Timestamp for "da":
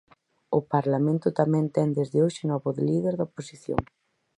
3.15-3.27